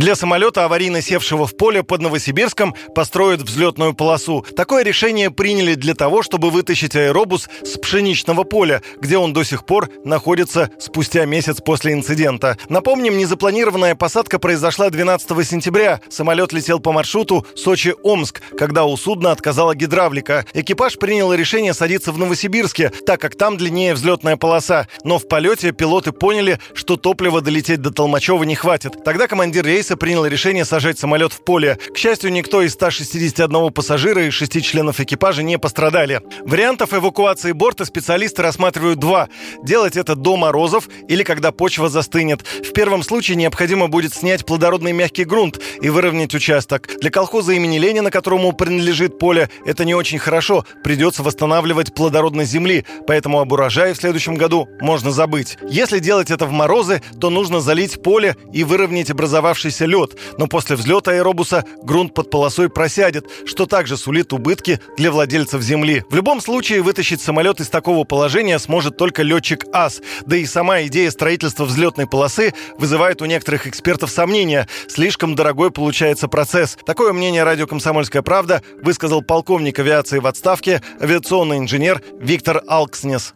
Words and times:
Для 0.00 0.16
самолета, 0.16 0.64
аварийно 0.64 1.02
севшего 1.02 1.46
в 1.46 1.54
поле 1.54 1.82
под 1.82 2.00
Новосибирском, 2.00 2.74
построят 2.94 3.42
взлетную 3.42 3.92
полосу. 3.92 4.46
Такое 4.56 4.82
решение 4.82 5.30
приняли 5.30 5.74
для 5.74 5.94
того, 5.94 6.22
чтобы 6.22 6.48
вытащить 6.48 6.96
аэробус 6.96 7.50
с 7.62 7.76
пшеничного 7.76 8.44
поля, 8.44 8.80
где 8.98 9.18
он 9.18 9.34
до 9.34 9.44
сих 9.44 9.66
пор 9.66 9.90
находится 10.02 10.70
спустя 10.78 11.26
месяц 11.26 11.60
после 11.60 11.92
инцидента. 11.92 12.56
Напомним, 12.70 13.18
незапланированная 13.18 13.94
посадка 13.94 14.38
произошла 14.38 14.88
12 14.88 15.46
сентября. 15.46 16.00
Самолет 16.08 16.54
летел 16.54 16.80
по 16.80 16.92
маршруту 16.92 17.46
Сочи-Омск, 17.54 18.40
когда 18.56 18.86
у 18.86 18.96
судна 18.96 19.32
отказала 19.32 19.74
гидравлика. 19.74 20.46
Экипаж 20.54 20.98
принял 20.98 21.30
решение 21.34 21.74
садиться 21.74 22.12
в 22.12 22.16
Новосибирске, 22.16 22.90
так 23.04 23.20
как 23.20 23.36
там 23.36 23.58
длиннее 23.58 23.92
взлетная 23.92 24.38
полоса. 24.38 24.88
Но 25.04 25.18
в 25.18 25.28
полете 25.28 25.72
пилоты 25.72 26.12
поняли, 26.12 26.58
что 26.72 26.96
топлива 26.96 27.42
долететь 27.42 27.82
до 27.82 27.90
Толмачева 27.90 28.44
не 28.44 28.54
хватит. 28.54 29.04
Тогда 29.04 29.26
командир 29.26 29.66
рейса 29.66 29.89
рейса 29.90 29.96
принял 29.96 30.24
решение 30.26 30.64
сажать 30.64 30.98
самолет 30.98 31.32
в 31.32 31.42
поле. 31.42 31.76
К 31.92 31.96
счастью, 31.96 32.32
никто 32.32 32.62
из 32.62 32.74
161 32.74 33.72
пассажира 33.72 34.24
и 34.24 34.30
шести 34.30 34.62
членов 34.62 35.00
экипажа 35.00 35.42
не 35.42 35.58
пострадали. 35.58 36.20
Вариантов 36.44 36.94
эвакуации 36.94 37.52
борта 37.52 37.84
специалисты 37.84 38.42
рассматривают 38.42 39.00
два. 39.00 39.28
Делать 39.64 39.96
это 39.96 40.14
до 40.14 40.36
морозов 40.36 40.88
или 41.08 41.24
когда 41.24 41.50
почва 41.50 41.88
застынет. 41.88 42.42
В 42.42 42.72
первом 42.72 43.02
случае 43.02 43.36
необходимо 43.36 43.88
будет 43.88 44.14
снять 44.14 44.46
плодородный 44.46 44.92
мягкий 44.92 45.24
грунт 45.24 45.60
и 45.82 45.88
выровнять 45.88 46.34
участок. 46.34 46.88
Для 47.00 47.10
колхоза 47.10 47.52
имени 47.52 47.78
Ленина, 47.78 48.10
которому 48.10 48.52
принадлежит 48.52 49.18
поле, 49.18 49.50
это 49.66 49.84
не 49.84 49.94
очень 49.94 50.18
хорошо. 50.18 50.64
Придется 50.84 51.22
восстанавливать 51.22 51.94
плодородность 51.94 52.52
земли, 52.52 52.84
поэтому 53.06 53.40
об 53.40 53.52
урожае 53.52 53.94
в 53.94 53.96
следующем 53.96 54.36
году 54.36 54.68
можно 54.80 55.10
забыть. 55.10 55.58
Если 55.68 55.98
делать 55.98 56.30
это 56.30 56.46
в 56.46 56.52
морозы, 56.52 57.02
то 57.20 57.30
нужно 57.30 57.60
залить 57.60 58.02
поле 58.02 58.36
и 58.52 58.62
выровнять 58.62 59.10
образовавшийся 59.10 59.69
оставшийся 59.70 59.86
лед, 59.86 60.16
но 60.38 60.46
после 60.46 60.76
взлета 60.76 61.12
аэробуса 61.12 61.64
грунт 61.82 62.14
под 62.14 62.30
полосой 62.30 62.68
просядет, 62.68 63.26
что 63.46 63.66
также 63.66 63.96
сулит 63.96 64.32
убытки 64.32 64.80
для 64.96 65.10
владельцев 65.10 65.62
земли. 65.62 66.04
В 66.10 66.14
любом 66.14 66.40
случае 66.40 66.82
вытащить 66.82 67.20
самолет 67.20 67.60
из 67.60 67.68
такого 67.68 68.04
положения 68.04 68.58
сможет 68.58 68.96
только 68.96 69.22
летчик 69.22 69.64
АС, 69.72 70.00
да 70.26 70.36
и 70.36 70.46
сама 70.46 70.82
идея 70.82 71.10
строительства 71.10 71.64
взлетной 71.64 72.06
полосы 72.06 72.52
вызывает 72.78 73.22
у 73.22 73.26
некоторых 73.26 73.66
экспертов 73.66 74.10
сомнения. 74.10 74.68
Слишком 74.88 75.34
дорогой 75.34 75.70
получается 75.70 76.28
процесс. 76.28 76.76
Такое 76.84 77.12
мнение 77.12 77.44
радио 77.44 77.66
«Комсомольская 77.66 78.22
правда» 78.22 78.62
высказал 78.82 79.22
полковник 79.22 79.78
авиации 79.78 80.18
в 80.18 80.26
отставке, 80.26 80.82
авиационный 81.00 81.58
инженер 81.58 82.02
Виктор 82.20 82.62
Алкснес. 82.66 83.34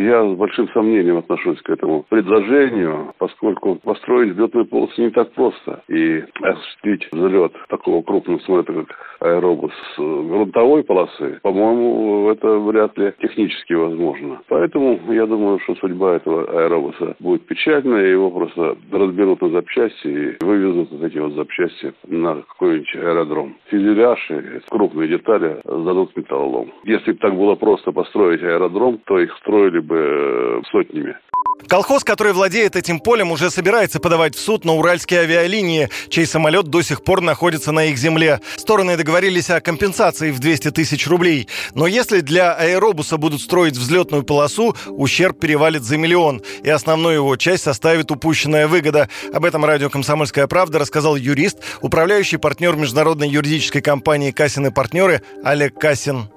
Я 0.00 0.26
с 0.26 0.34
большим 0.34 0.66
сомнением 0.70 1.18
отношусь 1.18 1.60
к 1.60 1.68
этому 1.68 2.04
предложению, 2.08 3.12
поскольку 3.18 3.76
построить 3.76 4.32
взлетную 4.32 4.64
полосу 4.64 5.02
не 5.02 5.10
так 5.10 5.30
просто. 5.32 5.82
И 5.88 6.24
осуществить 6.40 7.06
взлет 7.12 7.52
такого 7.68 8.02
крупного 8.02 8.38
самолета, 8.38 8.72
как 8.72 9.09
аэробус 9.20 9.72
с 9.96 9.98
грунтовой 9.98 10.82
полосы, 10.84 11.38
по-моему, 11.42 12.30
это 12.30 12.58
вряд 12.58 12.96
ли 12.98 13.12
технически 13.20 13.74
возможно. 13.74 14.40
Поэтому 14.48 14.98
я 15.12 15.26
думаю, 15.26 15.58
что 15.60 15.74
судьба 15.76 16.16
этого 16.16 16.44
аэробуса 16.44 17.16
будет 17.20 17.46
печальная, 17.46 18.06
его 18.06 18.30
просто 18.30 18.76
разберут 18.90 19.42
на 19.42 19.50
запчасти 19.50 20.08
и 20.08 20.44
вывезут 20.44 20.90
вот 20.90 21.02
эти 21.02 21.18
вот 21.18 21.32
запчасти 21.32 21.92
на 22.06 22.42
какой-нибудь 22.42 22.94
аэродром. 22.96 23.56
Фюзеляж 23.66 24.30
и 24.30 24.60
крупные 24.68 25.08
детали 25.08 25.60
сдадут 25.64 26.16
металлолом. 26.16 26.72
Если 26.84 27.12
бы 27.12 27.18
так 27.18 27.34
было 27.34 27.54
просто 27.54 27.92
построить 27.92 28.42
аэродром, 28.42 29.00
то 29.06 29.18
их 29.18 29.36
строили 29.38 29.80
бы 29.80 29.96
э, 29.98 30.62
сотнями. 30.70 31.16
Колхоз, 31.66 32.04
который 32.04 32.32
владеет 32.32 32.76
этим 32.76 33.00
полем, 33.00 33.32
уже 33.32 33.50
собирается 33.50 34.00
подавать 34.00 34.34
в 34.34 34.40
суд 34.40 34.64
на 34.64 34.74
уральские 34.74 35.20
авиалинии, 35.20 35.88
чей 36.08 36.26
самолет 36.26 36.66
до 36.66 36.82
сих 36.82 37.04
пор 37.04 37.20
находится 37.20 37.72
на 37.72 37.86
их 37.86 37.98
земле. 37.98 38.40
Стороны 38.56 38.96
договорились 38.96 39.50
о 39.50 39.60
компенсации 39.60 40.30
в 40.30 40.38
200 40.38 40.70
тысяч 40.72 41.06
рублей. 41.06 41.48
Но 41.74 41.86
если 41.86 42.20
для 42.20 42.52
аэробуса 42.54 43.16
будут 43.16 43.40
строить 43.40 43.76
взлетную 43.76 44.22
полосу, 44.22 44.74
ущерб 44.88 45.38
перевалит 45.38 45.82
за 45.82 45.96
миллион, 45.96 46.42
и 46.62 46.70
основную 46.70 47.16
его 47.16 47.36
часть 47.36 47.64
составит 47.64 48.10
упущенная 48.10 48.66
выгода. 48.66 49.08
Об 49.32 49.44
этом 49.44 49.64
радио 49.64 49.90
«Комсомольская 49.90 50.46
правда» 50.46 50.78
рассказал 50.78 51.16
юрист, 51.16 51.58
управляющий 51.80 52.36
партнер 52.36 52.76
международной 52.76 53.28
юридической 53.28 53.80
компании 53.80 54.30
«Кассин 54.30 54.66
и 54.66 54.70
партнеры» 54.70 55.22
Олег 55.44 55.78
Кассин. 55.78 56.30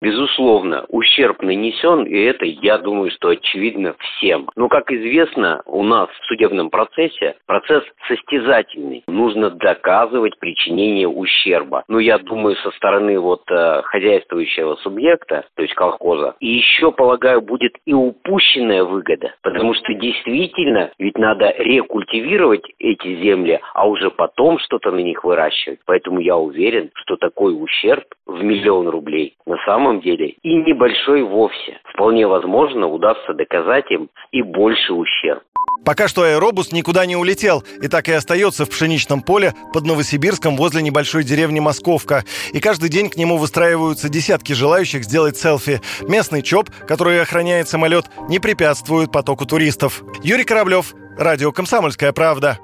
Безусловно, 0.00 0.84
ущерб 0.88 1.42
нанесен, 1.42 2.04
и 2.04 2.18
это, 2.24 2.44
я 2.44 2.78
думаю, 2.78 3.10
что 3.10 3.28
очевидно 3.28 3.94
всем. 3.98 4.50
Но, 4.54 4.68
как 4.68 4.90
известно, 4.90 5.62
у 5.66 5.82
нас 5.82 6.08
в 6.10 6.26
судебном 6.26 6.70
процессе 6.70 7.36
процесс 7.46 7.82
состязательный. 8.08 9.04
Нужно 9.06 9.50
доказывать 9.50 10.38
причинение 10.38 11.08
ущерба. 11.08 11.84
Но 11.88 11.98
я 11.98 12.18
думаю, 12.18 12.56
со 12.56 12.70
стороны 12.72 13.18
вот 13.18 13.42
э, 13.50 13.82
хозяйствующего 13.84 14.76
субъекта, 14.76 15.46
то 15.56 15.62
есть 15.62 15.74
колхоза, 15.74 16.34
и 16.40 16.48
еще, 16.48 16.92
полагаю, 16.92 17.40
будет 17.40 17.72
и 17.86 17.94
упущенная 17.94 18.84
выгода. 18.84 19.34
Потому 19.42 19.74
что 19.74 19.94
действительно, 19.94 20.90
ведь 20.98 21.18
надо 21.18 21.54
рекультивировать 21.56 22.64
эти 22.78 23.22
земли, 23.22 23.60
а 23.72 23.88
уже 23.88 24.10
потом 24.10 24.58
что-то 24.58 24.90
на 24.90 25.00
них 25.00 25.24
выращивать. 25.24 25.80
Поэтому 25.86 26.20
я 26.20 26.36
уверен, 26.36 26.90
что 26.94 27.16
такой 27.16 27.54
ущерб 27.54 28.04
в 28.26 28.42
миллион 28.42 28.88
рублей 28.88 29.36
на 29.46 29.56
самом 29.64 29.93
самом 29.94 30.00
деле 30.00 30.34
и 30.42 30.54
небольшой 30.54 31.22
вовсе. 31.22 31.78
Вполне 31.92 32.26
возможно, 32.26 32.86
удастся 32.86 33.32
доказать 33.34 33.90
им 33.90 34.08
и 34.32 34.42
больше 34.42 34.92
ущерб. 34.92 35.42
Пока 35.84 36.08
что 36.08 36.22
аэробус 36.22 36.72
никуда 36.72 37.04
не 37.04 37.14
улетел 37.14 37.62
и 37.82 37.88
так 37.88 38.08
и 38.08 38.12
остается 38.12 38.64
в 38.64 38.70
пшеничном 38.70 39.20
поле 39.20 39.52
под 39.72 39.84
Новосибирском 39.84 40.56
возле 40.56 40.80
небольшой 40.80 41.24
деревни 41.24 41.60
Московка. 41.60 42.24
И 42.52 42.60
каждый 42.60 42.88
день 42.88 43.10
к 43.10 43.16
нему 43.16 43.36
выстраиваются 43.36 44.08
десятки 44.08 44.54
желающих 44.54 45.04
сделать 45.04 45.36
селфи. 45.36 45.80
Местный 46.08 46.42
ЧОП, 46.42 46.70
который 46.88 47.20
охраняет 47.20 47.68
самолет, 47.68 48.06
не 48.28 48.38
препятствует 48.38 49.12
потоку 49.12 49.44
туристов. 49.44 50.02
Юрий 50.22 50.44
Кораблев, 50.44 50.94
Радио 51.18 51.52
«Комсомольская 51.52 52.12
правда». 52.12 52.58